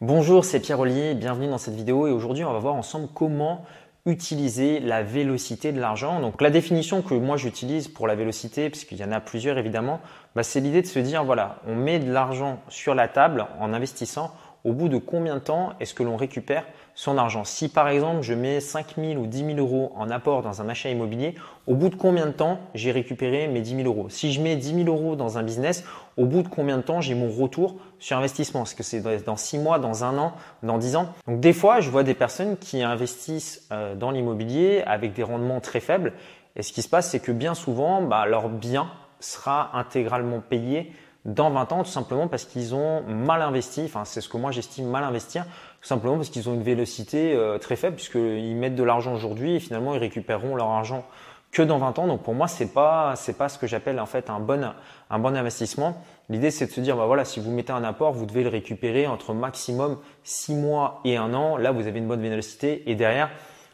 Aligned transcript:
Bonjour, 0.00 0.44
c'est 0.44 0.60
Pierre 0.60 0.78
Ollier, 0.78 1.14
bienvenue 1.14 1.48
dans 1.48 1.58
cette 1.58 1.74
vidéo 1.74 2.06
et 2.06 2.12
aujourd'hui 2.12 2.44
on 2.44 2.52
va 2.52 2.60
voir 2.60 2.76
ensemble 2.76 3.08
comment 3.12 3.64
utiliser 4.06 4.78
la 4.78 5.02
vélocité 5.02 5.72
de 5.72 5.80
l'argent. 5.80 6.20
Donc 6.20 6.40
la 6.40 6.50
définition 6.50 7.02
que 7.02 7.14
moi 7.14 7.36
j'utilise 7.36 7.88
pour 7.88 8.06
la 8.06 8.14
vélocité, 8.14 8.70
puisqu'il 8.70 8.98
y 8.98 9.02
en 9.02 9.10
a 9.10 9.18
plusieurs 9.18 9.58
évidemment, 9.58 9.98
bah, 10.36 10.44
c'est 10.44 10.60
l'idée 10.60 10.82
de 10.82 10.86
se 10.86 11.00
dire 11.00 11.24
voilà, 11.24 11.56
on 11.66 11.74
met 11.74 11.98
de 11.98 12.12
l'argent 12.12 12.60
sur 12.68 12.94
la 12.94 13.08
table 13.08 13.46
en 13.58 13.72
investissant, 13.72 14.30
au 14.62 14.72
bout 14.72 14.88
de 14.88 14.98
combien 14.98 15.34
de 15.34 15.40
temps 15.40 15.72
est-ce 15.80 15.94
que 15.94 16.04
l'on 16.04 16.16
récupère 16.16 16.64
son 16.94 17.18
argent? 17.18 17.42
Si 17.42 17.68
par 17.68 17.88
exemple 17.88 18.22
je 18.22 18.34
mets 18.34 18.60
5 18.60 18.94
000 18.98 19.20
ou 19.20 19.26
10 19.26 19.56
000 19.56 19.58
euros 19.58 19.90
en 19.96 20.10
apport 20.10 20.42
dans 20.42 20.62
un 20.62 20.68
achat 20.68 20.90
immobilier, 20.90 21.34
au 21.66 21.74
bout 21.74 21.88
de 21.88 21.96
combien 21.96 22.26
de 22.26 22.32
temps 22.32 22.60
j'ai 22.72 22.92
récupéré 22.92 23.48
mes 23.48 23.62
10 23.62 23.82
000 23.82 23.88
euros? 23.88 24.08
Si 24.10 24.32
je 24.32 24.40
mets 24.40 24.54
10 24.54 24.84
000 24.84 24.88
euros 24.88 25.16
dans 25.16 25.38
un 25.38 25.42
business, 25.42 25.82
au 26.16 26.24
bout 26.24 26.42
de 26.42 26.48
combien 26.48 26.76
de 26.76 26.82
temps 26.82 27.00
j'ai 27.00 27.16
mon 27.16 27.30
retour 27.30 27.74
sur 27.98 28.16
investissement 28.16 28.62
Est-ce 28.62 28.74
que 28.74 28.82
c'est 28.82 29.00
dans 29.24 29.36
6 29.36 29.58
mois, 29.58 29.78
dans 29.78 30.04
un 30.04 30.18
an, 30.18 30.32
dans 30.62 30.78
10 30.78 30.96
ans 30.96 31.14
Donc 31.26 31.40
des 31.40 31.52
fois, 31.52 31.80
je 31.80 31.90
vois 31.90 32.02
des 32.02 32.14
personnes 32.14 32.56
qui 32.56 32.82
investissent 32.82 33.66
euh, 33.72 33.94
dans 33.94 34.10
l'immobilier 34.10 34.82
avec 34.86 35.12
des 35.12 35.22
rendements 35.22 35.60
très 35.60 35.80
faibles. 35.80 36.12
Et 36.56 36.62
ce 36.62 36.72
qui 36.72 36.82
se 36.82 36.88
passe, 36.88 37.10
c'est 37.10 37.20
que 37.20 37.32
bien 37.32 37.54
souvent, 37.54 38.02
bah, 38.02 38.26
leur 38.26 38.48
bien 38.48 38.90
sera 39.20 39.76
intégralement 39.76 40.40
payé 40.40 40.92
dans 41.24 41.50
20 41.50 41.72
ans, 41.72 41.82
tout 41.82 41.90
simplement 41.90 42.28
parce 42.28 42.44
qu'ils 42.44 42.74
ont 42.74 43.02
mal 43.02 43.42
investi, 43.42 43.82
enfin 43.84 44.04
c'est 44.04 44.20
ce 44.20 44.28
que 44.28 44.36
moi 44.36 44.50
j'estime 44.50 44.86
mal 44.86 45.04
investir, 45.04 45.44
tout 45.80 45.86
simplement 45.86 46.16
parce 46.16 46.30
qu'ils 46.30 46.48
ont 46.48 46.54
une 46.54 46.62
vélocité 46.62 47.34
euh, 47.34 47.58
très 47.58 47.76
faible, 47.76 47.96
puisqu'ils 47.96 48.56
mettent 48.56 48.76
de 48.76 48.82
l'argent 48.82 49.14
aujourd'hui 49.14 49.56
et 49.56 49.60
finalement 49.60 49.94
ils 49.94 49.98
récupéreront 49.98 50.56
leur 50.56 50.68
argent 50.68 51.04
que 51.50 51.62
dans 51.62 51.78
20 51.78 51.98
ans. 51.98 52.06
Donc 52.06 52.22
pour 52.22 52.34
moi, 52.34 52.48
c'est 52.48 52.72
pas 52.72 53.14
c'est 53.16 53.36
pas 53.36 53.48
ce 53.48 53.58
que 53.58 53.66
j'appelle 53.66 54.00
en 54.00 54.06
fait 54.06 54.30
un 54.30 54.40
bon 54.40 54.72
un 55.10 55.18
bon 55.18 55.36
investissement. 55.36 56.02
L'idée 56.28 56.50
c'est 56.50 56.66
de 56.66 56.72
se 56.72 56.80
dire 56.80 56.96
bah 56.96 57.06
voilà, 57.06 57.24
si 57.24 57.40
vous 57.40 57.50
mettez 57.50 57.72
un 57.72 57.84
apport, 57.84 58.12
vous 58.12 58.26
devez 58.26 58.42
le 58.42 58.50
récupérer 58.50 59.06
entre 59.06 59.34
maximum 59.34 59.98
6 60.24 60.54
mois 60.54 61.00
et 61.04 61.16
un 61.16 61.32
an. 61.34 61.56
Là, 61.56 61.72
vous 61.72 61.86
avez 61.86 61.98
une 61.98 62.08
bonne 62.08 62.22
vélocité 62.22 62.90
et 62.90 62.94
derrière 62.94 63.30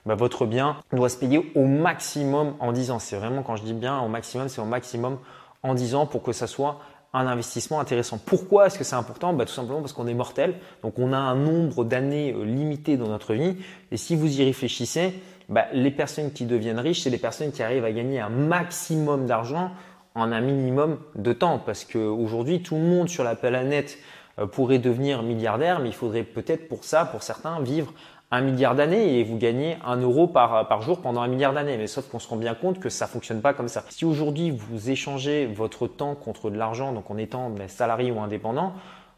bah, 0.07 0.15
votre 0.15 0.47
bien 0.47 0.77
doit 0.93 1.09
se 1.09 1.17
payer 1.17 1.51
au 1.55 1.65
maximum 1.65 2.55
en 2.61 2.73
10 2.73 2.91
ans. 2.91 2.99
C'est 2.99 3.17
vraiment 3.17 3.43
quand 3.43 3.57
je 3.57 3.63
dis 3.63 3.75
bien 3.75 4.01
au 4.01 4.09
maximum, 4.09 4.49
c'est 4.49 4.61
au 4.61 4.67
maximum 4.67 5.19
en 5.63 5.75
10 5.75 5.95
ans 5.95 6.07
pour 6.07 6.23
que 6.23 6.33
ça 6.33 6.47
soit 6.47 6.79
un 7.15 7.27
investissement 7.29 7.81
intéressant. 7.81 8.19
Pourquoi 8.19 8.67
est-ce 8.67 8.77
que 8.77 8.85
c'est 8.85 8.97
important? 8.97 9.33
Bah, 9.33 9.47
Tout 9.47 9.53
simplement 9.53 9.81
parce 9.81 9.93
qu'on 9.93 10.09
est 10.09 10.15
mortel, 10.15 10.57
donc 10.83 10.99
on 10.99 11.13
a 11.13 11.17
un 11.17 11.37
nombre 11.37 11.85
d'années 11.85 12.33
euh, 12.33 12.45
limité 12.45 12.97
dans 12.97 13.09
notre 13.09 13.35
vie. 13.35 13.57
Et 13.93 13.97
si 13.97 14.17
vous 14.17 14.41
y 14.41 14.45
réfléchissez, 14.45 15.15
bah, 15.49 15.67
les 15.73 15.91
personnes 15.91 16.33
qui 16.33 16.45
deviennent 16.45 16.79
riches, 16.79 17.03
c'est 17.03 17.11
les 17.11 17.19
personnes 17.19 17.53
qui 17.53 17.63
arrivent 17.63 17.85
à 17.85 17.93
gagner 17.93 18.21
un 18.21 18.31
maximum 18.31 19.27
d'argent 19.27 19.71
en 20.15 20.33
un 20.33 20.41
minimum 20.41 20.99
de 21.17 21.33
temps. 21.33 21.59
Parce 21.59 21.85
qu'aujourd'hui, 21.85 22.63
tout 22.63 22.77
le 22.77 22.83
monde 22.83 23.09
sur 23.09 23.25
la 23.25 23.35
planète 23.35 23.99
euh, 24.39 24.47
pourrait 24.47 24.79
devenir 24.79 25.23
milliardaire, 25.23 25.81
mais 25.81 25.89
il 25.89 25.95
faudrait 25.95 26.23
peut-être 26.23 26.69
pour 26.69 26.85
ça, 26.85 27.05
pour 27.05 27.23
certains, 27.23 27.61
vivre 27.61 27.93
un 28.31 28.41
milliard 28.41 28.75
d'années 28.75 29.19
et 29.19 29.25
vous 29.25 29.37
gagnez 29.37 29.77
un 29.85 29.97
euro 29.97 30.27
par, 30.27 30.83
jour 30.83 31.01
pendant 31.01 31.21
un 31.21 31.29
milliard 31.29 31.53
d'années. 31.53 31.77
Mais 31.77 31.87
sauf 31.87 32.09
qu'on 32.09 32.19
se 32.19 32.29
rend 32.29 32.37
bien 32.37 32.55
compte 32.55 32.81
que 32.81 32.89
ça 32.89 33.07
fonctionne 33.07 33.41
pas 33.41 33.55
comme 33.55 33.69
ça. 33.69 33.85
Si 33.91 34.05
aujourd'hui 34.05 34.51
vous 34.51 34.91
échangez 34.91 35.47
votre 35.47 35.87
temps 35.87 36.15
contre 36.15 36.51
de 36.51 36.57
l'argent, 36.57 36.93
donc 36.93 37.11
en 37.11 37.17
étant 37.17 37.55
salarié 37.69 38.11
ou 38.11 38.21
indépendant, 38.21 38.73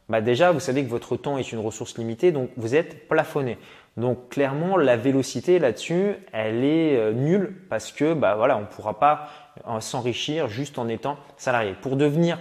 bah 0.09 0.21
déjà 0.21 0.53
vous 0.53 0.61
savez 0.61 0.85
que 0.85 0.91
votre 0.91 1.17
temps 1.17 1.39
est 1.39 1.51
une 1.51 1.59
ressource 1.61 1.97
limitée, 1.97 2.31
donc 2.31 2.51
vous 2.57 2.75
êtes 2.75 3.09
plafonné. 3.09 3.59
Donc 3.97 4.29
clairement 4.29 4.77
la 4.77 4.97
vélocité 4.97 5.59
là-dessus, 5.59 6.15
elle 6.33 6.65
est 6.65 6.97
euh, 6.97 7.13
nulle 7.13 7.57
parce 7.71 7.93
que 7.93 8.13
bah 8.13 8.35
voilà, 8.37 8.59
on 8.59 8.63
ne 8.63 8.67
pourra 8.67 8.99
pas 8.99 9.29
euh, 9.69 9.81
s'enrichir 9.81 10.49
juste 10.49 10.79
en 10.79 10.87
étant 10.89 11.17
salarié. 11.39 11.75
Pour 11.81 11.97
devenir 11.97 12.39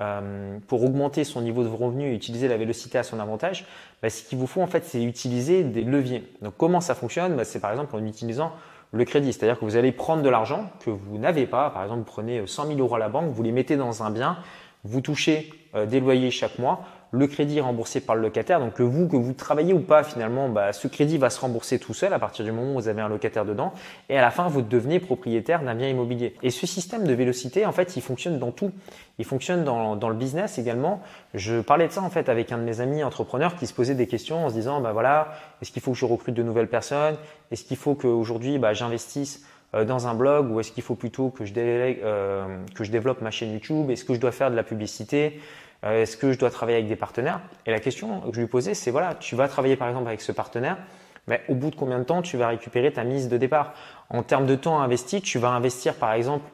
euh, 0.00 0.58
pour 0.66 0.82
augmenter 0.82 1.22
son 1.22 1.42
niveau 1.42 1.62
de 1.62 1.68
revenu 1.68 2.10
et 2.10 2.14
utiliser 2.14 2.48
la 2.48 2.56
vélocité 2.56 2.98
à 2.98 3.02
son 3.02 3.20
avantage, 3.20 3.64
bah, 4.02 4.10
ce 4.10 4.22
qu'il 4.24 4.38
vous 4.38 4.46
faut 4.46 4.62
en 4.62 4.66
fait, 4.66 4.84
c'est 4.84 5.02
utiliser 5.02 5.62
des 5.62 5.82
leviers. 5.82 6.24
Donc 6.42 6.54
comment 6.56 6.80
ça 6.80 6.94
fonctionne? 6.94 7.36
Bah, 7.36 7.44
C'est 7.44 7.60
par 7.60 7.70
exemple 7.70 7.94
en 7.94 8.04
utilisant 8.04 8.52
le 8.90 9.04
crédit, 9.04 9.32
c'est-à-dire 9.32 9.58
que 9.58 9.64
vous 9.64 9.76
allez 9.76 9.92
prendre 9.92 10.22
de 10.22 10.28
l'argent 10.28 10.70
que 10.80 10.90
vous 10.90 11.18
n'avez 11.18 11.46
pas. 11.46 11.70
Par 11.70 11.82
exemple, 11.82 12.00
vous 12.00 12.12
prenez 12.12 12.46
100 12.46 12.66
000 12.68 12.78
euros 12.78 12.94
à 12.94 12.98
la 12.98 13.08
banque, 13.08 13.30
vous 13.30 13.42
les 13.42 13.52
mettez 13.52 13.76
dans 13.76 14.02
un 14.02 14.10
bien, 14.10 14.38
vous 14.84 15.00
touchez 15.00 15.50
euh, 15.74 15.86
des 15.86 16.00
loyers 16.00 16.30
chaque 16.30 16.58
mois 16.58 16.84
le 17.14 17.28
crédit 17.28 17.58
est 17.58 17.60
remboursé 17.60 18.00
par 18.00 18.16
le 18.16 18.22
locataire. 18.22 18.60
Donc 18.60 18.74
que 18.74 18.82
vous, 18.82 19.06
que 19.08 19.16
vous 19.16 19.32
travaillez 19.32 19.72
ou 19.72 19.80
pas, 19.80 20.02
finalement, 20.02 20.48
bah, 20.48 20.72
ce 20.72 20.88
crédit 20.88 21.16
va 21.16 21.30
se 21.30 21.40
rembourser 21.40 21.78
tout 21.78 21.94
seul 21.94 22.12
à 22.12 22.18
partir 22.18 22.44
du 22.44 22.52
moment 22.52 22.72
où 22.72 22.80
vous 22.80 22.88
avez 22.88 23.00
un 23.00 23.08
locataire 23.08 23.44
dedans. 23.44 23.72
Et 24.08 24.18
à 24.18 24.20
la 24.20 24.30
fin, 24.30 24.48
vous 24.48 24.62
devenez 24.62 24.98
propriétaire 24.98 25.62
d'un 25.62 25.74
bien 25.74 25.88
immobilier. 25.88 26.34
Et 26.42 26.50
ce 26.50 26.66
système 26.66 27.06
de 27.06 27.12
vélocité, 27.14 27.66
en 27.66 27.72
fait, 27.72 27.96
il 27.96 28.02
fonctionne 28.02 28.38
dans 28.38 28.50
tout. 28.50 28.72
Il 29.18 29.24
fonctionne 29.24 29.64
dans, 29.64 29.94
dans 29.94 30.08
le 30.08 30.16
business 30.16 30.58
également. 30.58 31.00
Je 31.34 31.60
parlais 31.60 31.86
de 31.86 31.92
ça 31.92 32.02
en 32.02 32.10
fait 32.10 32.28
avec 32.28 32.50
un 32.50 32.58
de 32.58 32.64
mes 32.64 32.80
amis 32.80 33.04
entrepreneurs 33.04 33.54
qui 33.54 33.68
se 33.68 33.74
posait 33.74 33.94
des 33.94 34.08
questions 34.08 34.46
en 34.46 34.48
se 34.48 34.54
disant, 34.54 34.80
bah 34.80 34.92
voilà, 34.92 35.34
est-ce 35.62 35.70
qu'il 35.70 35.82
faut 35.82 35.92
que 35.92 35.98
je 35.98 36.04
recrute 36.04 36.34
de 36.34 36.42
nouvelles 36.42 36.68
personnes? 36.68 37.14
Est-ce 37.52 37.62
qu'il 37.62 37.76
faut 37.76 37.94
qu'aujourd'hui, 37.94 38.58
bah, 38.58 38.72
j'investisse 38.72 39.44
dans 39.82 40.06
un 40.06 40.14
blog 40.14 40.50
ou 40.52 40.60
est-ce 40.60 40.70
qu'il 40.70 40.84
faut 40.84 40.94
plutôt 40.94 41.30
que 41.30 41.44
je, 41.44 41.52
euh, 41.56 42.58
que 42.74 42.84
je 42.84 42.92
développe 42.92 43.20
ma 43.22 43.32
chaîne 43.32 43.52
YouTube? 43.52 43.90
Est-ce 43.90 44.04
que 44.04 44.14
je 44.14 44.20
dois 44.20 44.30
faire 44.30 44.50
de 44.50 44.56
la 44.56 44.62
publicité? 44.62 45.40
Euh, 45.84 46.02
est-ce 46.02 46.16
que 46.16 46.32
je 46.32 46.38
dois 46.38 46.50
travailler 46.50 46.78
avec 46.78 46.88
des 46.88 46.96
partenaires? 46.96 47.40
Et 47.66 47.70
la 47.70 47.80
question 47.80 48.20
que 48.20 48.34
je 48.34 48.40
lui 48.40 48.46
posais, 48.46 48.74
c'est 48.74 48.90
voilà, 48.90 49.14
tu 49.14 49.34
vas 49.34 49.48
travailler 49.48 49.76
par 49.76 49.88
exemple 49.88 50.06
avec 50.06 50.20
ce 50.20 50.32
partenaire, 50.32 50.78
mais 51.26 51.42
au 51.48 51.54
bout 51.54 51.70
de 51.70 51.76
combien 51.76 51.98
de 51.98 52.04
temps 52.04 52.22
tu 52.22 52.36
vas 52.36 52.48
récupérer 52.48 52.92
ta 52.92 53.04
mise 53.04 53.28
de 53.28 53.36
départ? 53.36 53.74
En 54.10 54.22
termes 54.22 54.46
de 54.46 54.54
temps 54.54 54.80
investi, 54.80 55.20
tu 55.20 55.38
vas 55.38 55.50
investir 55.50 55.94
par 55.94 56.12
exemple 56.12 56.48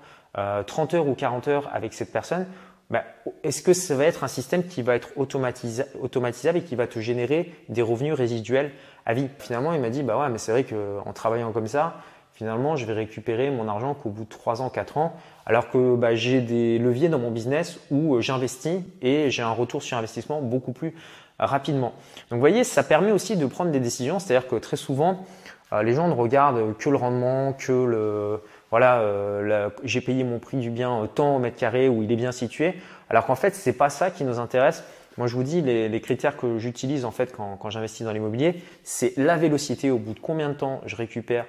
30 0.67 0.95
euh, 0.95 0.97
heures 0.97 1.09
ou 1.09 1.15
40 1.15 1.49
heures 1.49 1.71
avec 1.73 1.93
cette 1.93 2.13
personne. 2.13 2.47
Ben, 2.91 3.03
est-ce 3.45 3.63
que 3.63 3.73
ça 3.73 3.95
va 3.95 4.05
être 4.05 4.25
un 4.25 4.29
système 4.29 4.65
qui 4.65 4.83
va 4.83 4.97
être 4.97 5.11
automatisable 5.17 6.59
et 6.59 6.63
qui 6.63 6.75
va 6.75 6.89
te 6.89 6.99
générer 6.99 7.53
des 7.69 7.83
revenus 7.83 8.15
résiduels 8.15 8.73
à 9.07 9.15
vie? 9.15 9.29
Finalement, 9.39 9.73
il 9.73 9.81
m'a 9.81 9.91
dit, 9.91 10.03
bah 10.03 10.19
ouais, 10.19 10.29
mais 10.29 10.39
c'est 10.39 10.51
vrai 10.51 10.65
qu'en 10.65 11.13
travaillant 11.13 11.53
comme 11.53 11.69
ça, 11.69 12.01
finalement, 12.41 12.75
je 12.75 12.87
vais 12.87 12.95
récupérer 12.95 13.51
mon 13.51 13.69
argent 13.69 13.93
qu'au 13.93 14.09
bout 14.09 14.25
de 14.25 14.31
3 14.31 14.63
ans, 14.63 14.71
4 14.71 14.97
ans, 14.97 15.13
alors 15.45 15.69
que 15.69 15.95
bah, 15.95 16.15
j'ai 16.15 16.41
des 16.41 16.79
leviers 16.79 17.11
dans 17.11 17.19
mon 17.19 17.31
business 17.31 17.79
où 17.91 18.15
euh, 18.15 18.23
j'investis 18.23 18.81
et 19.03 19.29
j'ai 19.29 19.43
un 19.43 19.51
retour 19.51 19.83
sur 19.83 19.99
investissement 19.99 20.41
beaucoup 20.41 20.73
plus 20.73 20.95
rapidement. 21.39 21.93
Donc 22.31 22.39
vous 22.39 22.41
voyez, 22.41 22.65
ça 22.65 22.83
permet 22.83 23.13
aussi 23.13 23.37
de 23.37 23.45
prendre 23.45 23.71
des 23.71 23.79
décisions, 23.79 24.19
c'est-à-dire 24.19 24.49
que 24.49 24.57
très 24.57 24.79
souvent, 24.79 25.27
euh, 25.75 25.83
les 25.83 25.93
gens 25.93 26.09
ne 26.09 26.15
regardent 26.15 26.75
que 26.79 26.89
le 26.89 26.97
rendement, 26.97 27.53
que 27.53 27.73
le 27.73 28.41
voilà, 28.71 29.01
euh, 29.01 29.69
j'ai 29.85 30.01
payé 30.01 30.25
mon 30.25 30.39
prix 30.39 30.57
du 30.57 30.71
bien 30.71 31.07
tant 31.15 31.37
au 31.37 31.41
mètre 31.41 31.59
carré 31.59 31.91
où 31.91 32.03
il 32.03 32.11
est 32.11 32.17
bien 32.17 32.33
situé, 32.33 32.75
alors 33.11 33.27
qu'en 33.27 33.35
fait, 33.35 33.55
c'est 33.55 33.75
pas 33.75 33.91
ça 33.91 34.11
qui 34.11 34.25
nous 34.25 34.39
intéresse. 34.39 34.83
Moi, 35.19 35.27
je 35.27 35.37
vous 35.37 35.43
dis, 35.43 35.61
les, 35.61 36.01
critères 36.01 36.39
que 36.39 36.59
j'utilise 36.59 37.05
en 37.05 37.11
fait 37.11 37.37
quand, 37.37 37.59
quand 37.59 37.69
j'investis 37.69 38.07
dans 38.07 38.13
l'immobilier, 38.13 38.63
c'est 38.83 39.13
la 39.19 39.37
vélocité, 39.37 39.91
au 39.91 39.99
bout 39.99 40.15
de 40.15 40.21
combien 40.21 40.49
de 40.49 40.55
temps 40.55 40.81
je 40.87 40.97
récupère 40.97 41.45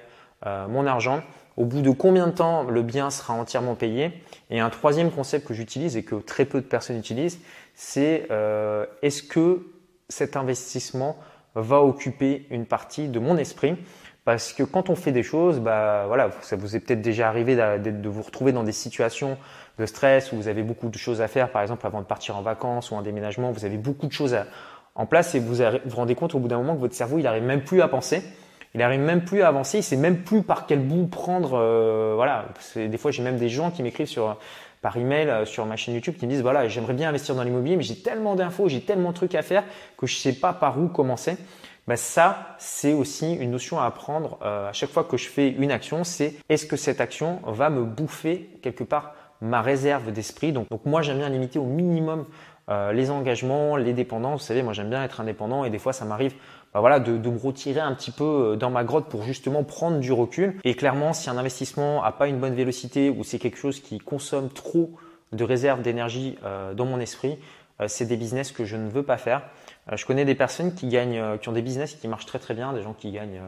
euh, 0.46 0.66
mon 0.68 0.86
argent, 0.86 1.22
au 1.56 1.64
bout 1.64 1.82
de 1.82 1.90
combien 1.90 2.26
de 2.26 2.32
temps 2.32 2.64
le 2.64 2.82
bien 2.82 3.10
sera 3.10 3.34
entièrement 3.34 3.74
payé? 3.74 4.22
Et 4.50 4.60
un 4.60 4.70
troisième 4.70 5.10
concept 5.10 5.46
que 5.46 5.54
j'utilise 5.54 5.96
et 5.96 6.02
que 6.02 6.16
très 6.16 6.44
peu 6.44 6.60
de 6.60 6.66
personnes 6.66 6.98
utilisent, 6.98 7.40
c'est 7.74 8.26
euh, 8.30 8.86
est-ce 9.02 9.22
que 9.22 9.66
cet 10.08 10.36
investissement 10.36 11.16
va 11.54 11.82
occuper 11.82 12.46
une 12.50 12.66
partie 12.66 13.08
de 13.08 13.18
mon 13.18 13.36
esprit? 13.36 13.76
Parce 14.24 14.52
que 14.52 14.62
quand 14.62 14.88
on 14.88 14.94
fait 14.94 15.10
des 15.10 15.24
choses, 15.24 15.58
bah 15.58 16.04
voilà, 16.06 16.30
ça 16.42 16.54
vous 16.54 16.76
est 16.76 16.80
peut-être 16.80 17.02
déjà 17.02 17.28
arrivé 17.28 17.56
de, 17.56 18.08
vous 18.08 18.22
retrouver 18.22 18.52
dans 18.52 18.62
des 18.62 18.72
situations 18.72 19.36
de 19.78 19.86
stress 19.86 20.30
où 20.32 20.36
vous 20.36 20.46
avez 20.46 20.62
beaucoup 20.62 20.88
de 20.88 20.96
choses 20.96 21.20
à 21.20 21.26
faire, 21.26 21.50
par 21.50 21.60
exemple 21.60 21.84
avant 21.86 22.00
de 22.00 22.06
partir 22.06 22.36
en 22.36 22.42
vacances 22.42 22.92
ou 22.92 22.94
en 22.94 23.02
déménagement, 23.02 23.50
vous 23.50 23.64
avez 23.64 23.78
beaucoup 23.78 24.06
de 24.06 24.12
choses 24.12 24.36
en 24.94 25.06
place 25.06 25.34
et 25.34 25.40
vous 25.40 25.56
vous 25.56 25.96
rendez 25.96 26.14
compte 26.14 26.36
au 26.36 26.38
bout 26.38 26.46
d'un 26.46 26.58
moment 26.58 26.74
que 26.74 26.80
votre 26.80 26.94
cerveau 26.94 27.18
il 27.18 27.24
n'arrive 27.24 27.42
même 27.42 27.64
plus 27.64 27.82
à 27.82 27.88
penser 27.88 28.22
il 28.74 28.78
n'arrive 28.78 29.00
même 29.00 29.24
plus 29.24 29.42
à 29.42 29.48
avancer, 29.48 29.78
il 29.78 29.82
sait 29.82 29.96
même 29.96 30.22
plus 30.22 30.42
par 30.42 30.66
quel 30.66 30.80
bout 30.80 31.06
prendre. 31.06 31.52
Euh, 31.54 32.12
voilà, 32.14 32.46
des 32.74 32.98
fois 32.98 33.10
j'ai 33.10 33.22
même 33.22 33.36
des 33.36 33.48
gens 33.48 33.70
qui 33.70 33.82
m'écrivent 33.82 34.06
sur 34.06 34.38
par 34.80 34.96
email 34.96 35.28
euh, 35.28 35.44
sur 35.44 35.64
ma 35.66 35.76
chaîne 35.76 35.94
YouTube 35.94 36.16
qui 36.18 36.26
me 36.26 36.30
disent 36.30 36.42
voilà 36.42 36.68
j'aimerais 36.68 36.94
bien 36.94 37.08
investir 37.08 37.34
dans 37.34 37.44
l'immobilier 37.44 37.76
mais 37.76 37.82
j'ai 37.82 38.02
tellement 38.02 38.34
d'infos, 38.34 38.68
j'ai 38.68 38.80
tellement 38.80 39.10
de 39.10 39.14
trucs 39.14 39.34
à 39.34 39.42
faire 39.42 39.62
que 39.96 40.06
je 40.06 40.16
sais 40.16 40.32
pas 40.32 40.52
par 40.52 40.78
où 40.78 40.88
commencer. 40.88 41.36
Ben 41.88 41.96
ça, 41.96 42.54
c'est 42.58 42.92
aussi 42.92 43.34
une 43.34 43.50
notion 43.50 43.80
à 43.80 43.86
apprendre 43.86 44.38
euh, 44.42 44.68
à 44.68 44.72
chaque 44.72 44.90
fois 44.90 45.02
que 45.02 45.16
je 45.16 45.28
fais 45.28 45.50
une 45.50 45.72
action, 45.72 46.04
c'est 46.04 46.34
est-ce 46.48 46.64
que 46.64 46.76
cette 46.76 47.00
action 47.00 47.40
va 47.44 47.70
me 47.70 47.84
bouffer 47.84 48.50
quelque 48.62 48.84
part 48.84 49.14
ma 49.40 49.62
réserve 49.62 50.12
d'esprit? 50.12 50.52
Donc 50.52 50.68
moi 50.84 51.02
j'aime 51.02 51.18
bien 51.18 51.28
limiter 51.28 51.58
au 51.58 51.64
minimum 51.64 52.24
euh, 52.72 52.92
les 52.92 53.10
engagements, 53.10 53.76
les 53.76 53.92
dépendances. 53.92 54.40
Vous 54.40 54.46
savez, 54.46 54.62
moi 54.62 54.72
j'aime 54.72 54.88
bien 54.88 55.04
être 55.04 55.20
indépendant 55.20 55.64
et 55.64 55.70
des 55.70 55.78
fois 55.78 55.92
ça 55.92 56.04
m'arrive 56.04 56.34
bah 56.72 56.80
voilà, 56.80 57.00
de, 57.00 57.12
me 57.12 57.38
retirer 57.38 57.80
un 57.80 57.94
petit 57.94 58.10
peu 58.10 58.24
euh, 58.24 58.56
dans 58.56 58.70
ma 58.70 58.82
grotte 58.82 59.08
pour 59.08 59.22
justement 59.22 59.62
prendre 59.62 59.98
du 59.98 60.10
recul. 60.10 60.54
Et 60.64 60.74
clairement, 60.74 61.12
si 61.12 61.28
un 61.28 61.36
investissement 61.36 62.02
n'a 62.02 62.12
pas 62.12 62.28
une 62.28 62.38
bonne 62.38 62.54
vélocité 62.54 63.10
ou 63.10 63.24
c'est 63.24 63.38
quelque 63.38 63.58
chose 63.58 63.80
qui 63.80 63.98
consomme 63.98 64.48
trop 64.48 64.92
de 65.32 65.44
réserves 65.44 65.82
d'énergie 65.82 66.38
euh, 66.44 66.72
dans 66.72 66.86
mon 66.86 66.98
esprit, 66.98 67.38
c'est 67.86 68.06
des 68.06 68.16
business 68.16 68.52
que 68.52 68.64
je 68.64 68.76
ne 68.76 68.88
veux 68.88 69.02
pas 69.02 69.16
faire. 69.16 69.42
je 69.92 70.06
connais 70.06 70.24
des 70.24 70.36
personnes 70.36 70.72
qui 70.72 70.86
gagnent, 70.86 71.38
qui 71.38 71.48
ont 71.48 71.52
des 71.52 71.62
business 71.62 71.94
qui 71.94 72.06
marchent 72.06 72.26
très 72.26 72.38
très 72.38 72.54
bien, 72.54 72.72
des 72.72 72.82
gens 72.82 72.92
qui 72.92 73.10
gagnent 73.10 73.40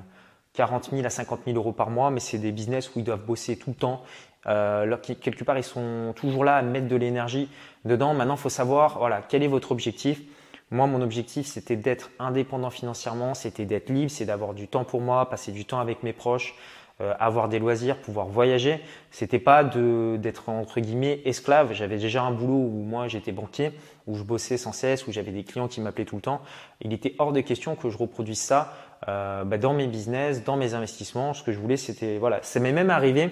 40 0.55 0.91
000 0.91 1.05
à 1.05 1.11
50 1.11 1.41
000 1.47 1.57
euros 1.57 1.73
par 1.73 1.91
mois, 1.91 2.11
mais 2.11 2.21
c'est 2.21 2.39
des 2.39 2.53
business 2.53 2.95
où 2.95 3.01
ils 3.01 3.05
doivent 3.05 3.25
bosser 3.25 3.57
tout 3.57 3.71
le 3.71 3.77
temps. 3.77 4.03
Euh, 4.47 4.97
quelque 5.21 5.45
part, 5.45 5.59
ils 5.59 5.65
sont 5.65 6.13
toujours 6.17 6.45
là 6.45 6.57
à 6.57 6.63
mettre 6.63 6.89
de 6.89 6.97
l'énergie 6.97 7.49
dedans. 7.85 8.15
Maintenant, 8.15 8.35
il 8.35 8.41
faut 8.41 8.49
savoir, 8.49 8.99
voilà, 8.99 9.23
quel 9.29 9.43
est 9.43 9.49
votre 9.49 9.73
objectif 9.73 10.23
Moi, 10.71 10.87
mon 10.87 11.03
objectif, 11.03 11.47
c'était 11.47 11.77
d'être 11.77 12.11
indépendant 12.19 12.71
financièrement, 12.71 13.35
c'était 13.35 13.65
d'être 13.65 13.91
libre, 13.91 14.11
c'est 14.11 14.27
d'avoir 14.27 14.55
du 14.55 14.69
temps 14.69 14.85
pour 14.85 15.01
moi, 15.01 15.29
passer 15.29 15.51
du 15.51 15.65
temps 15.65 15.81
avec 15.81 16.03
mes 16.03 16.13
proches, 16.13 16.55
avoir 17.01 17.49
des 17.49 17.59
loisirs, 17.59 17.97
pouvoir 17.97 18.27
voyager. 18.27 18.81
C'était 19.11 19.39
pas 19.39 19.65
d'être 19.65 20.49
entre 20.49 20.81
guillemets 20.81 21.21
esclave. 21.25 21.73
J'avais 21.73 21.99
déjà 21.99 22.23
un 22.23 22.31
boulot 22.31 22.55
où 22.55 22.85
moi 22.85 23.09
j'étais 23.09 23.33
banquier, 23.33 23.73
où 24.07 24.17
je 24.17 24.23
bossais 24.23 24.57
sans 24.57 24.73
cesse, 24.73 25.07
où 25.07 25.13
j'avais 25.13 25.33
des 25.33 25.45
clients 25.45 25.69
qui 25.69 25.81
m'appelaient 25.81 26.05
tout 26.05 26.17
le 26.17 26.23
temps. 26.23 26.41
Il 26.81 26.93
était 26.93 27.15
hors 27.19 27.33
de 27.33 27.41
question 27.41 27.75
que 27.75 27.91
je 27.91 27.99
reproduise 27.99 28.41
ça 28.41 28.73
euh, 29.09 29.45
bah, 29.45 29.59
dans 29.59 29.75
mes 29.75 29.87
business, 29.87 30.45
dans 30.45 30.57
mes 30.57 30.75
investissements. 30.75 31.35
Ce 31.35 31.43
que 31.43 31.53
je 31.53 31.59
voulais, 31.59 31.77
c'était 31.77 32.19
voilà. 32.19 32.41
Ça 32.43 32.61
m'est 32.61 32.73
même 32.73 32.91
arrivé 32.91 33.31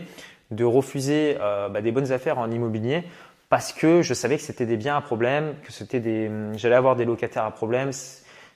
de 0.51 0.65
refuser 0.65 1.37
euh, 1.41 1.69
bah, 1.69 1.81
des 1.81 1.93
bonnes 1.93 2.13
affaires 2.13 2.39
en 2.39 2.51
immobilier 2.51 3.05
parce 3.49 3.73
que 3.73 4.01
je 4.03 4.15
savais 4.15 4.37
que 4.37 4.43
c'était 4.43 4.67
des 4.67 4.77
biens 4.77 4.97
à 4.97 5.01
problème, 5.03 5.55
que 5.63 5.73
c'était 5.73 6.01
des, 6.01 6.31
j'allais 6.57 6.75
avoir 6.75 6.97
des 6.97 7.05
locataires 7.05 7.45
à 7.45 7.51
problème. 7.51 7.91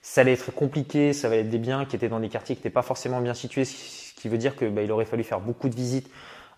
Ça 0.01 0.21
allait 0.21 0.33
être 0.33 0.51
compliqué, 0.51 1.13
ça 1.13 1.27
allait 1.27 1.41
être 1.41 1.49
des 1.49 1.57
biens 1.57 1.85
qui 1.85 1.95
étaient 1.95 2.09
dans 2.09 2.19
des 2.19 2.29
quartiers 2.29 2.55
qui 2.55 2.59
n'étaient 2.59 2.69
pas 2.69 2.81
forcément 2.81 3.21
bien 3.21 3.33
situés, 3.33 3.65
ce 3.65 4.13
qui 4.15 4.29
veut 4.29 4.37
dire 4.37 4.55
qu'il 4.55 4.69
bah, 4.69 4.81
aurait 4.89 5.05
fallu 5.05 5.23
faire 5.23 5.39
beaucoup 5.39 5.69
de 5.69 5.75
visites 5.75 6.09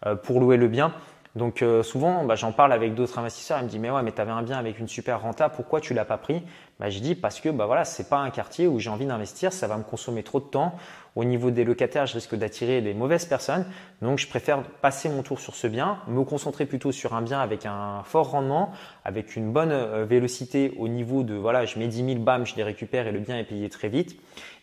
euh, 0.06 0.16
pour 0.16 0.40
louer 0.40 0.58
le 0.58 0.68
bien. 0.68 0.94
Donc 1.36 1.62
euh, 1.62 1.84
souvent, 1.84 2.24
bah, 2.26 2.36
j'en 2.36 2.52
parle 2.52 2.74
avec 2.74 2.96
d'autres 2.96 3.20
investisseurs. 3.20 3.60
Ils 3.60 3.66
me 3.66 3.70
disent 3.70 3.80
mais 3.80 3.92
ouais, 3.92 4.02
mais 4.02 4.20
avais 4.20 4.32
un 4.32 4.42
bien 4.42 4.58
avec 4.58 4.80
une 4.80 4.88
super 4.88 5.22
renta, 5.22 5.50
pourquoi 5.50 5.80
tu 5.80 5.94
l'as 5.94 6.06
pas 6.06 6.18
pris? 6.18 6.42
Bah, 6.80 6.90
Je 6.90 7.00
dis 7.00 7.14
parce 7.14 7.40
que 7.40 7.50
bah 7.50 7.66
voilà, 7.66 7.86
c'est 7.86 8.10
pas 8.10 8.18
un 8.18 8.30
quartier 8.32 8.68
où 8.68 8.80
j'ai 8.80 8.90
envie 8.90 9.06
d'investir, 9.06 9.54
ça 9.54 9.68
va 9.68 9.78
me 9.78 9.84
consommer 9.84 10.24
trop 10.24 10.40
de 10.40 10.46
temps. 10.46 10.76
Au 11.16 11.24
niveau 11.24 11.52
des 11.52 11.66
locataires, 11.66 12.06
je 12.06 12.14
risque 12.14 12.36
d'attirer 12.36 12.82
des 12.82 12.94
mauvaises 12.94 13.26
personnes. 13.26 13.66
Donc 14.02 14.18
je 14.20 14.28
préfère 14.28 14.64
passer 14.64 15.10
mon 15.10 15.22
tour 15.22 15.40
sur 15.40 15.56
ce 15.56 15.68
bien, 15.68 16.00
me 16.08 16.24
concentrer 16.24 16.66
plutôt 16.66 16.92
sur 16.92 17.14
un 17.14 17.22
bien 17.22 17.40
avec 17.40 17.66
un 17.66 18.04
fort 18.06 18.32
rendement, 18.32 18.72
avec 19.06 19.36
une 19.36 19.52
bonne 19.52 19.72
euh, 19.72 20.06
vélocité 20.06 20.74
au 20.78 20.88
niveau 20.88 21.24
de 21.24 21.36
voilà, 21.36 21.66
je 21.66 21.78
mets 21.78 21.88
10 21.88 22.06
000 22.06 22.20
bam, 22.20 22.46
je 22.46 22.56
les 22.56 22.64
récupère 22.64 23.08
et 23.08 23.12
le 23.12 23.20
bien 23.20 23.38
est 23.38 23.44
payé 23.44 23.70
très 23.70 23.90
vite. 23.90 24.20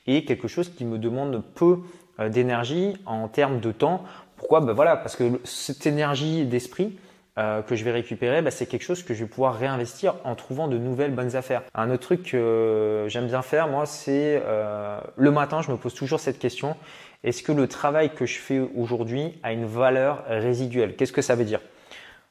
Et 0.09 0.25
quelque 0.25 0.49
chose 0.49 0.69
qui 0.69 0.85
me 0.85 0.99
demande 0.99 1.43
peu 1.55 1.81
euh, 2.19 2.29
d'énergie 2.29 2.97
en 3.05 3.29
termes 3.29 3.61
de 3.61 3.73
temps 3.73 4.03
pourquoi 4.37 4.61
ben 4.61 4.73
voilà, 4.73 4.97
Parce 4.97 5.17
que 5.17 5.41
cette 5.45 5.87
énergie 5.87 6.45
d'esprit 6.45 6.99
euh, 7.39 7.63
que 7.63 7.77
je 7.77 7.85
vais 7.85 7.93
récupérer, 7.93 8.43
ben 8.43 8.51
c'est 8.51 8.67
quelque 8.67 8.83
chose 8.83 9.03
que 9.03 9.15
je 9.15 9.25
vais 9.25 9.29
pouvoir 9.29 9.59
réinvestir 9.59 10.15
en 10.25 10.35
trouvant 10.35 10.69
de 10.69 10.79
nouvelles 10.79 11.15
bonnes 11.15 11.37
affaires. 11.37 11.63
Un 11.75 11.91
autre 11.91 12.03
truc 12.03 12.23
que 12.23 13.07
j'aime 13.09 13.27
bien 13.27 13.43
faire, 13.43 13.69
moi, 13.69 13.87
c'est 13.87 14.43
euh, 14.45 14.99
le 15.17 15.31
matin, 15.31 15.63
je 15.63 15.71
me 15.71 15.77
pose 15.77 15.95
toujours 15.95 16.21
cette 16.21 16.39
question. 16.39 16.77
Est-ce 17.25 17.43
que 17.43 17.53
le 17.53 17.67
travail 17.67 18.11
que 18.11 18.27
je 18.27 18.39
fais 18.39 18.61
aujourd'hui 18.77 19.39
a 19.43 19.53
une 19.53 19.67
valeur 19.67 20.25
résiduelle? 20.29 20.97
Qu'est-ce 20.97 21.13
que 21.13 21.23
ça 21.23 21.35
veut 21.35 21.45
dire? 21.45 21.61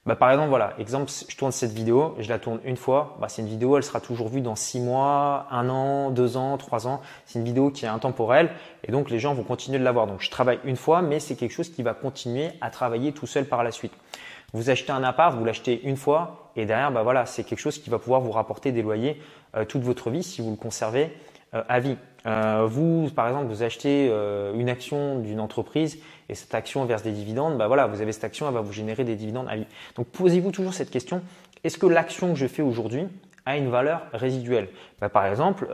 Bah, 0.06 0.16
par 0.16 0.30
exemple, 0.30 0.50
voilà, 0.50 0.74
exemple, 0.78 1.12
je 1.28 1.36
tourne 1.36 1.52
cette 1.52 1.72
vidéo, 1.72 2.16
je 2.20 2.30
la 2.30 2.38
tourne 2.38 2.60
une 2.64 2.78
fois, 2.78 3.18
bah, 3.20 3.28
c'est 3.28 3.42
une 3.42 3.48
vidéo, 3.48 3.76
elle 3.76 3.84
sera 3.84 4.00
toujours 4.00 4.30
vue 4.30 4.42
dans 4.42 4.56
six 4.56 4.80
mois, 4.80 5.48
un 5.50 5.68
an, 5.68 6.12
deux 6.12 6.38
ans, 6.38 6.58
trois 6.58 6.88
ans. 6.88 7.02
C'est 7.26 7.40
une 7.40 7.46
vidéo 7.46 7.72
qui 7.72 7.86
est 7.86 7.88
intemporelle 7.88 8.52
et 8.84 8.92
donc 8.92 9.10
les 9.10 9.18
gens 9.18 9.34
vont 9.34 9.44
continuer 9.44 9.80
de 9.80 9.84
la 9.84 9.92
voir. 9.92 10.06
Donc 10.06 10.22
je 10.22 10.30
travaille 10.30 10.60
une 10.64 10.76
fois, 10.76 11.02
mais 11.02 11.20
c'est 11.20 11.36
quelque 11.36 11.54
chose 11.54 11.70
qui 11.70 11.82
va 11.82 11.96
continuer 11.96 12.52
à 12.62 12.70
travailler 12.70 13.14
tout 13.14 13.26
seul 13.26 13.46
par 13.46 13.64
la 13.64 13.72
suite. 13.72 13.94
Vous 14.54 14.70
achetez 14.70 14.92
un 14.92 15.04
appart, 15.04 15.36
vous 15.36 15.44
l'achetez 15.44 15.82
une 15.84 15.98
fois 15.98 16.52
et 16.56 16.66
derrière, 16.66 16.92
bah 16.92 17.02
voilà, 17.02 17.26
c'est 17.26 17.44
quelque 17.44 17.60
chose 17.60 17.80
qui 17.80 17.90
va 17.90 17.98
pouvoir 17.98 18.22
vous 18.22 18.32
rapporter 18.32 18.72
des 18.72 18.84
loyers 18.84 19.20
euh, 19.56 19.66
toute 19.66 19.82
votre 19.82 20.12
vie 20.12 20.22
si 20.22 20.42
vous 20.42 20.52
le 20.52 20.56
conservez 20.56 21.18
euh, 21.56 21.64
à 21.68 21.80
vie. 21.80 21.98
Euh, 22.26 22.66
vous, 22.68 23.10
par 23.16 23.28
exemple, 23.28 23.48
vous 23.48 23.64
achetez 23.64 24.08
euh, 24.10 24.54
une 24.56 24.70
action 24.70 25.20
d'une 25.20 25.40
entreprise 25.40 26.00
et 26.30 26.36
cette 26.36 26.56
action 26.56 26.84
verse 26.86 27.04
des 27.04 27.12
dividendes, 27.12 27.58
bah 27.58 27.68
voilà, 27.68 27.86
vous 27.86 28.02
avez 28.02 28.12
cette 28.12 28.24
action, 28.24 28.48
elle 28.48 28.54
va 28.54 28.62
vous 28.62 28.74
générer 28.74 29.04
des 29.04 29.16
dividendes 29.16 29.48
à 29.48 29.56
vie. 29.56 29.68
Donc 29.96 30.08
posez-vous 30.08 30.52
toujours 30.52 30.74
cette 30.74 30.90
question 30.90 31.22
est-ce 31.64 31.80
que 31.80 31.88
l'action 31.88 32.34
que 32.34 32.40
je 32.40 32.46
fais 32.46 32.62
aujourd'hui 32.62 33.08
a 33.48 33.58
une 33.58 33.70
valeur 33.70 34.04
résiduelle? 34.14 34.70
Bah, 35.02 35.10
Par 35.10 35.26
exemple, 35.26 35.68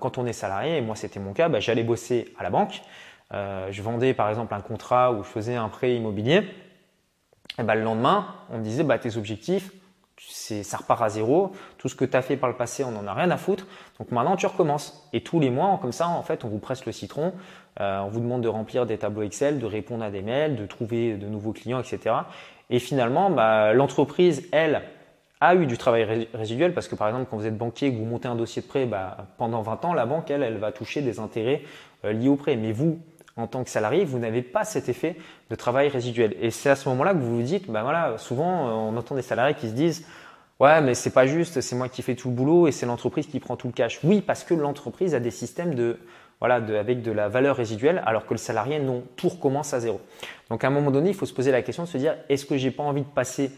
quand 0.00 0.18
on 0.18 0.26
est 0.26 0.32
salarié, 0.32 0.78
et 0.78 0.80
moi 0.80 0.96
c'était 0.96 1.20
mon 1.20 1.32
cas, 1.34 1.48
bah, 1.48 1.60
j'allais 1.60 1.84
bosser 1.84 2.34
à 2.36 2.42
la 2.42 2.50
banque, 2.50 2.82
je 3.32 3.82
vendais 3.82 4.12
par 4.12 4.28
exemple 4.28 4.52
un 4.54 4.60
contrat 4.60 5.12
ou 5.12 5.22
je 5.22 5.28
faisais 5.28 5.54
un 5.54 5.68
prêt 5.68 5.94
immobilier. 5.94 6.42
Et 7.60 7.62
bah, 7.62 7.76
le 7.76 7.82
lendemain, 7.82 8.26
on 8.50 8.58
me 8.58 8.64
disait 8.64 8.82
bah, 8.82 8.98
tes 8.98 9.16
objectifs, 9.16 9.70
ça 10.18 10.76
repart 10.76 11.02
à 11.02 11.08
zéro. 11.08 11.52
Tout 11.78 11.88
ce 11.88 11.94
que 11.94 12.04
tu 12.04 12.16
as 12.16 12.22
fait 12.22 12.36
par 12.36 12.48
le 12.48 12.56
passé, 12.56 12.84
on 12.84 12.90
n'en 12.90 13.06
a 13.06 13.14
rien 13.14 13.30
à 13.30 13.36
foutre. 13.36 13.66
Donc 13.98 14.10
maintenant, 14.10 14.36
tu 14.36 14.46
recommences. 14.46 15.08
Et 15.12 15.22
tous 15.22 15.40
les 15.40 15.50
mois, 15.50 15.78
comme 15.80 15.92
ça, 15.92 16.08
en 16.08 16.22
fait, 16.22 16.44
on 16.44 16.48
vous 16.48 16.58
presse 16.58 16.86
le 16.86 16.92
citron. 16.92 17.32
Euh, 17.80 18.00
on 18.00 18.08
vous 18.08 18.20
demande 18.20 18.42
de 18.42 18.48
remplir 18.48 18.86
des 18.86 18.98
tableaux 18.98 19.22
Excel, 19.22 19.58
de 19.58 19.66
répondre 19.66 20.04
à 20.04 20.10
des 20.10 20.22
mails, 20.22 20.56
de 20.56 20.66
trouver 20.66 21.16
de 21.16 21.26
nouveaux 21.26 21.52
clients, 21.52 21.80
etc. 21.80 22.14
Et 22.70 22.78
finalement, 22.78 23.30
bah, 23.30 23.72
l'entreprise, 23.74 24.48
elle, 24.52 24.82
a 25.40 25.54
eu 25.54 25.66
du 25.66 25.76
travail 25.76 26.28
résiduel 26.32 26.72
parce 26.72 26.88
que 26.88 26.94
par 26.94 27.08
exemple, 27.08 27.26
quand 27.30 27.36
vous 27.36 27.46
êtes 27.46 27.58
banquier 27.58 27.92
que 27.92 27.98
vous 27.98 28.06
montez 28.06 28.28
un 28.28 28.36
dossier 28.36 28.62
de 28.62 28.66
prêt, 28.66 28.86
bah, 28.86 29.28
pendant 29.36 29.62
20 29.62 29.84
ans, 29.84 29.94
la 29.94 30.06
banque, 30.06 30.30
elle, 30.30 30.42
elle 30.42 30.56
va 30.56 30.72
toucher 30.72 31.02
des 31.02 31.20
intérêts 31.20 31.62
euh, 32.04 32.12
liés 32.12 32.28
au 32.28 32.36
prêt. 32.36 32.56
Mais 32.56 32.72
vous, 32.72 32.98
en 33.36 33.46
tant 33.46 33.62
que 33.64 33.70
salarié, 33.70 34.04
vous 34.04 34.18
n'avez 34.18 34.42
pas 34.42 34.64
cet 34.64 34.88
effet 34.88 35.16
de 35.50 35.54
travail 35.54 35.88
résiduel. 35.88 36.34
Et 36.40 36.50
c'est 36.50 36.70
à 36.70 36.76
ce 36.76 36.88
moment-là 36.88 37.12
que 37.12 37.18
vous 37.18 37.36
vous 37.36 37.42
dites, 37.42 37.70
ben 37.70 37.82
voilà, 37.82 38.16
souvent 38.18 38.68
euh, 38.68 38.70
on 38.72 38.96
entend 38.96 39.14
des 39.14 39.22
salariés 39.22 39.54
qui 39.54 39.68
se 39.68 39.74
disent, 39.74 40.06
ouais, 40.58 40.80
mais 40.80 40.94
c'est 40.94 41.10
pas 41.10 41.26
juste, 41.26 41.60
c'est 41.60 41.76
moi 41.76 41.88
qui 41.88 42.02
fais 42.02 42.14
tout 42.14 42.30
le 42.30 42.34
boulot 42.34 42.66
et 42.66 42.72
c'est 42.72 42.86
l'entreprise 42.86 43.26
qui 43.26 43.38
prend 43.38 43.56
tout 43.56 43.66
le 43.66 43.72
cash. 43.72 44.00
Oui, 44.02 44.22
parce 44.22 44.42
que 44.42 44.54
l'entreprise 44.54 45.14
a 45.14 45.20
des 45.20 45.30
systèmes 45.30 45.74
de, 45.74 45.98
voilà, 46.40 46.56
avec 46.56 47.02
de 47.02 47.12
la 47.12 47.28
valeur 47.28 47.56
résiduelle, 47.56 48.02
alors 48.06 48.26
que 48.26 48.32
le 48.34 48.38
salarié, 48.38 48.78
non, 48.78 49.02
tout 49.16 49.28
recommence 49.28 49.74
à 49.74 49.80
zéro. 49.80 50.00
Donc 50.50 50.64
à 50.64 50.68
un 50.68 50.70
moment 50.70 50.90
donné, 50.90 51.10
il 51.10 51.14
faut 51.14 51.26
se 51.26 51.34
poser 51.34 51.50
la 51.50 51.62
question 51.62 51.84
de 51.84 51.88
se 51.88 51.98
dire, 51.98 52.16
est-ce 52.28 52.46
que 52.46 52.56
j'ai 52.56 52.70
pas 52.70 52.82
envie 52.82 53.02
de 53.02 53.06
passer 53.06 53.50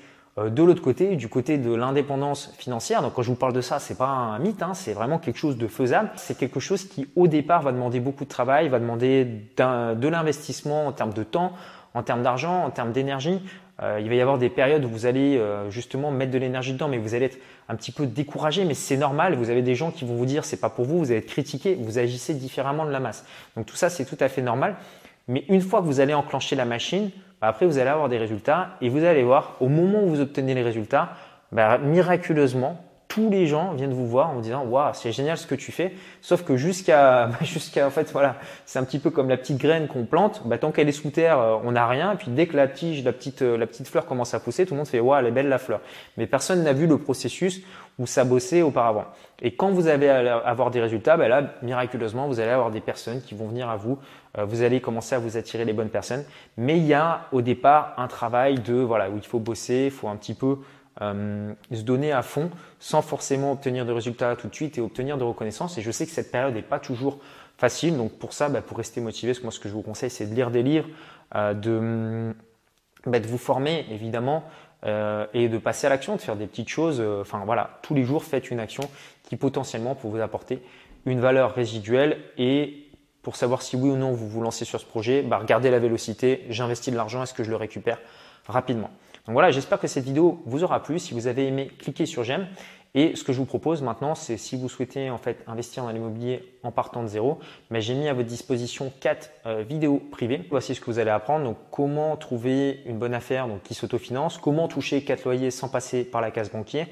de 0.46 0.62
l'autre 0.62 0.82
côté, 0.82 1.16
du 1.16 1.28
côté 1.28 1.58
de 1.58 1.74
l'indépendance 1.74 2.54
financière, 2.58 3.02
donc 3.02 3.14
quand 3.14 3.22
je 3.22 3.30
vous 3.30 3.36
parle 3.36 3.52
de 3.52 3.60
ça, 3.60 3.78
c'est 3.78 3.96
pas 3.96 4.08
un 4.08 4.38
mythe, 4.38 4.62
hein, 4.62 4.74
c'est 4.74 4.92
vraiment 4.92 5.18
quelque 5.18 5.38
chose 5.38 5.56
de 5.56 5.66
faisable. 5.66 6.10
C'est 6.16 6.36
quelque 6.36 6.60
chose 6.60 6.84
qui, 6.84 7.08
au 7.16 7.26
départ, 7.26 7.62
va 7.62 7.72
demander 7.72 8.00
beaucoup 8.00 8.24
de 8.24 8.28
travail, 8.28 8.68
va 8.68 8.78
demander 8.78 9.24
de 9.24 10.08
l'investissement 10.08 10.86
en 10.86 10.92
termes 10.92 11.12
de 11.12 11.22
temps, 11.22 11.52
en 11.94 12.02
termes 12.02 12.22
d'argent, 12.22 12.64
en 12.64 12.70
termes 12.70 12.92
d'énergie. 12.92 13.40
Euh, 13.80 14.00
il 14.00 14.08
va 14.08 14.14
y 14.16 14.20
avoir 14.20 14.38
des 14.38 14.50
périodes 14.50 14.84
où 14.84 14.88
vous 14.88 15.06
allez 15.06 15.36
euh, 15.36 15.70
justement 15.70 16.10
mettre 16.10 16.32
de 16.32 16.38
l'énergie 16.38 16.72
dedans, 16.72 16.88
mais 16.88 16.98
vous 16.98 17.14
allez 17.14 17.26
être 17.26 17.38
un 17.68 17.76
petit 17.76 17.92
peu 17.92 18.06
découragé, 18.06 18.64
mais 18.64 18.74
c'est 18.74 18.96
normal. 18.96 19.34
Vous 19.34 19.50
avez 19.50 19.62
des 19.62 19.74
gens 19.74 19.92
qui 19.92 20.04
vont 20.04 20.14
vous 20.14 20.26
dire 20.26 20.44
c'est 20.44 20.56
pas 20.56 20.70
pour 20.70 20.84
vous, 20.84 20.98
vous 20.98 21.10
allez 21.10 21.20
être 21.20 21.26
critiqué, 21.26 21.76
vous 21.80 21.98
agissez 21.98 22.34
différemment 22.34 22.84
de 22.84 22.90
la 22.90 23.00
masse. 23.00 23.24
Donc 23.56 23.66
tout 23.66 23.76
ça, 23.76 23.88
c'est 23.88 24.04
tout 24.04 24.16
à 24.20 24.28
fait 24.28 24.42
normal. 24.42 24.76
Mais 25.28 25.44
une 25.48 25.60
fois 25.60 25.80
que 25.80 25.86
vous 25.86 26.00
allez 26.00 26.14
enclencher 26.14 26.56
la 26.56 26.64
machine, 26.64 27.10
après 27.40 27.66
vous 27.66 27.78
allez 27.78 27.90
avoir 27.90 28.08
des 28.08 28.18
résultats 28.18 28.70
et 28.80 28.88
vous 28.88 29.04
allez 29.04 29.22
voir 29.22 29.56
au 29.60 29.68
moment 29.68 30.02
où 30.02 30.08
vous 30.08 30.20
obtenez 30.20 30.54
les 30.54 30.62
résultats, 30.62 31.10
bah, 31.52 31.78
miraculeusement, 31.78 32.84
tous 33.18 33.30
les 33.30 33.48
gens 33.48 33.72
viennent 33.72 33.92
vous 33.92 34.06
voir 34.06 34.30
en 34.30 34.34
vous 34.34 34.40
disant 34.42 34.64
waouh 34.64 34.92
c'est 34.94 35.10
génial 35.10 35.36
ce 35.36 35.46
que 35.46 35.56
tu 35.56 35.72
fais. 35.72 35.92
Sauf 36.20 36.44
que 36.44 36.56
jusqu'à 36.56 37.30
jusqu'à 37.42 37.88
en 37.88 37.90
fait 37.90 38.12
voilà 38.12 38.36
c'est 38.64 38.78
un 38.78 38.84
petit 38.84 39.00
peu 39.00 39.10
comme 39.10 39.28
la 39.28 39.36
petite 39.36 39.58
graine 39.58 39.88
qu'on 39.88 40.04
plante. 40.04 40.42
Bah, 40.44 40.56
tant 40.56 40.70
qu'elle 40.70 40.88
est 40.88 40.92
sous 40.92 41.10
terre 41.10 41.40
euh, 41.40 41.56
on 41.64 41.72
n'a 41.72 41.88
rien. 41.88 42.14
Puis 42.14 42.30
dès 42.30 42.46
que 42.46 42.56
la 42.56 42.68
tige 42.68 43.02
la 43.02 43.12
petite 43.12 43.42
euh, 43.42 43.58
la 43.58 43.66
petite 43.66 43.88
fleur 43.88 44.06
commence 44.06 44.34
à 44.34 44.40
pousser 44.40 44.66
tout 44.66 44.74
le 44.74 44.78
monde 44.78 44.86
fait 44.86 45.00
waouh 45.00 45.18
elle 45.18 45.26
est 45.26 45.32
belle 45.32 45.48
la 45.48 45.58
fleur. 45.58 45.80
Mais 46.16 46.26
personne 46.26 46.62
n'a 46.62 46.72
vu 46.72 46.86
le 46.86 46.96
processus 46.98 47.60
où 47.98 48.06
ça 48.06 48.24
bossait 48.24 48.62
auparavant. 48.62 49.06
Et 49.42 49.56
quand 49.56 49.70
vous 49.70 49.88
allez 49.88 50.08
avoir 50.08 50.70
des 50.70 50.80
résultats 50.80 51.16
bah 51.16 51.26
là 51.26 51.42
miraculeusement 51.62 52.28
vous 52.28 52.38
allez 52.38 52.50
avoir 52.50 52.70
des 52.70 52.80
personnes 52.80 53.20
qui 53.20 53.34
vont 53.34 53.48
venir 53.48 53.68
à 53.68 53.76
vous. 53.76 53.98
Euh, 54.38 54.44
vous 54.44 54.62
allez 54.62 54.80
commencer 54.80 55.16
à 55.16 55.18
vous 55.18 55.36
attirer 55.36 55.64
les 55.64 55.72
bonnes 55.72 55.88
personnes. 55.88 56.24
Mais 56.56 56.76
il 56.76 56.86
y 56.86 56.94
a 56.94 57.22
au 57.32 57.42
départ 57.42 57.94
un 57.96 58.06
travail 58.06 58.60
de 58.60 58.74
voilà 58.74 59.10
où 59.10 59.16
il 59.16 59.26
faut 59.26 59.40
bosser 59.40 59.86
il 59.86 59.90
faut 59.90 60.08
un 60.08 60.16
petit 60.16 60.34
peu 60.34 60.58
euh, 61.00 61.52
se 61.72 61.82
donner 61.82 62.12
à 62.12 62.22
fond 62.22 62.50
sans 62.80 63.02
forcément 63.02 63.52
obtenir 63.52 63.86
de 63.86 63.92
résultats 63.92 64.34
tout 64.36 64.48
de 64.48 64.54
suite 64.54 64.78
et 64.78 64.80
obtenir 64.80 65.16
de 65.16 65.24
reconnaissance. 65.24 65.78
Et 65.78 65.82
je 65.82 65.90
sais 65.90 66.06
que 66.06 66.12
cette 66.12 66.32
période 66.32 66.54
n'est 66.54 66.62
pas 66.62 66.80
toujours 66.80 67.18
facile. 67.56 67.96
Donc 67.96 68.12
pour 68.18 68.32
ça, 68.32 68.48
bah, 68.48 68.62
pour 68.62 68.78
rester 68.78 69.00
motivé, 69.00 69.32
moi 69.42 69.52
ce 69.52 69.60
que 69.60 69.68
je 69.68 69.74
vous 69.74 69.82
conseille, 69.82 70.10
c'est 70.10 70.26
de 70.26 70.34
lire 70.34 70.50
des 70.50 70.62
livres, 70.62 70.88
euh, 71.34 71.54
de, 71.54 72.34
bah, 73.06 73.20
de, 73.20 73.26
vous 73.26 73.38
former 73.38 73.86
évidemment 73.90 74.44
euh, 74.86 75.26
et 75.34 75.48
de 75.48 75.58
passer 75.58 75.86
à 75.86 75.90
l'action, 75.90 76.16
de 76.16 76.20
faire 76.20 76.36
des 76.36 76.46
petites 76.46 76.68
choses. 76.68 77.00
Enfin 77.20 77.42
voilà, 77.44 77.78
tous 77.82 77.94
les 77.94 78.04
jours, 78.04 78.24
faites 78.24 78.50
une 78.50 78.60
action 78.60 78.82
qui 79.24 79.36
potentiellement 79.36 79.94
peut 79.94 80.08
vous 80.08 80.20
apporter 80.20 80.62
une 81.06 81.20
valeur 81.20 81.54
résiduelle 81.54 82.18
et 82.38 82.88
pour 83.22 83.36
savoir 83.36 83.62
si 83.62 83.76
oui 83.76 83.90
ou 83.90 83.96
non 83.96 84.12
vous 84.12 84.28
vous 84.28 84.40
lancez 84.40 84.64
sur 84.64 84.80
ce 84.80 84.86
projet, 84.86 85.22
bah, 85.22 85.38
regardez 85.38 85.70
la 85.70 85.78
vélocité, 85.78 86.44
j'investis 86.48 86.92
de 86.92 86.96
l'argent, 86.96 87.22
est-ce 87.22 87.34
que 87.34 87.44
je 87.44 87.50
le 87.50 87.56
récupère 87.56 88.00
rapidement? 88.46 88.90
Donc 89.28 89.34
voilà, 89.34 89.50
j'espère 89.50 89.78
que 89.78 89.86
cette 89.86 90.04
vidéo 90.04 90.40
vous 90.46 90.64
aura 90.64 90.82
plu. 90.82 90.98
Si 90.98 91.12
vous 91.12 91.26
avez 91.26 91.46
aimé, 91.46 91.70
cliquez 91.78 92.06
sur 92.06 92.24
j'aime. 92.24 92.46
Et 92.94 93.14
ce 93.14 93.24
que 93.24 93.34
je 93.34 93.38
vous 93.38 93.44
propose 93.44 93.82
maintenant, 93.82 94.14
c'est 94.14 94.38
si 94.38 94.56
vous 94.56 94.70
souhaitez 94.70 95.10
en 95.10 95.18
fait 95.18 95.44
investir 95.46 95.82
dans 95.82 95.90
l'immobilier 95.90 96.54
en 96.62 96.72
partant 96.72 97.02
de 97.02 97.08
zéro, 97.08 97.38
mais 97.68 97.82
j'ai 97.82 97.92
mis 97.92 98.08
à 98.08 98.14
votre 98.14 98.26
disposition 98.26 98.90
quatre 99.00 99.28
euh, 99.44 99.62
vidéos 99.68 99.98
privées. 100.10 100.46
Voici 100.48 100.74
ce 100.74 100.80
que 100.80 100.86
vous 100.86 100.98
allez 100.98 101.10
apprendre. 101.10 101.44
Donc 101.44 101.58
comment 101.70 102.16
trouver 102.16 102.80
une 102.86 102.96
bonne 102.96 103.12
affaire 103.12 103.48
donc, 103.48 103.62
qui 103.64 103.74
s'autofinance, 103.74 104.38
comment 104.38 104.66
toucher 104.66 105.04
quatre 105.04 105.24
loyers 105.24 105.50
sans 105.50 105.68
passer 105.68 106.04
par 106.04 106.22
la 106.22 106.30
case 106.30 106.50
banquier, 106.50 106.86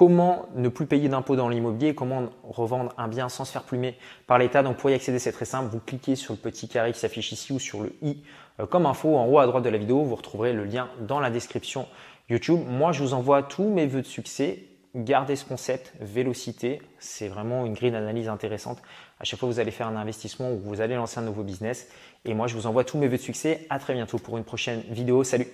comment 0.00 0.48
ne 0.54 0.70
plus 0.70 0.86
payer 0.86 1.10
d'impôts 1.10 1.36
dans 1.36 1.50
l'immobilier, 1.50 1.94
comment 1.94 2.30
revendre 2.42 2.94
un 2.96 3.06
bien 3.06 3.28
sans 3.28 3.44
se 3.44 3.52
faire 3.52 3.64
plumer 3.64 3.98
par 4.26 4.38
l'État. 4.38 4.62
Donc 4.62 4.78
pour 4.78 4.88
y 4.88 4.94
accéder, 4.94 5.18
c'est 5.18 5.30
très 5.30 5.44
simple. 5.44 5.68
Vous 5.70 5.78
cliquez 5.78 6.16
sur 6.16 6.32
le 6.32 6.38
petit 6.38 6.68
carré 6.68 6.94
qui 6.94 6.98
s'affiche 6.98 7.32
ici 7.32 7.52
ou 7.52 7.58
sur 7.58 7.82
le 7.82 7.92
i 8.00 8.16
euh, 8.60 8.66
comme 8.66 8.86
info 8.86 9.14
en 9.14 9.26
haut 9.26 9.40
à 9.40 9.46
droite 9.46 9.62
de 9.62 9.68
la 9.68 9.76
vidéo. 9.76 10.02
Vous 10.02 10.14
retrouverez 10.14 10.54
le 10.54 10.64
lien 10.64 10.88
dans 11.06 11.20
la 11.20 11.28
description 11.28 11.86
YouTube. 12.30 12.60
Moi, 12.66 12.92
je 12.92 13.02
vous 13.02 13.12
envoie 13.12 13.42
tous 13.42 13.68
mes 13.68 13.86
vœux 13.86 14.00
de 14.00 14.06
succès 14.06 14.70
gardez 14.94 15.36
ce 15.36 15.44
concept, 15.44 15.92
vélocité. 16.00 16.82
C'est 16.98 17.28
vraiment 17.28 17.66
une 17.66 17.74
grille 17.74 17.92
d'analyse 17.92 18.28
intéressante. 18.28 18.78
À 19.20 19.24
chaque 19.24 19.38
fois 19.38 19.48
que 19.48 19.54
vous 19.54 19.60
allez 19.60 19.70
faire 19.70 19.86
un 19.86 19.96
investissement 19.96 20.50
ou 20.50 20.58
vous 20.58 20.80
allez 20.80 20.94
lancer 20.94 21.20
un 21.20 21.22
nouveau 21.22 21.42
business. 21.42 21.88
Et 22.24 22.34
moi, 22.34 22.46
je 22.46 22.54
vous 22.54 22.66
envoie 22.66 22.84
tous 22.84 22.98
mes 22.98 23.06
vœux 23.06 23.18
de 23.18 23.22
succès. 23.22 23.66
À 23.70 23.78
très 23.78 23.92
bientôt 23.92 24.18
pour 24.18 24.38
une 24.38 24.44
prochaine 24.44 24.80
vidéo. 24.88 25.24
Salut 25.24 25.46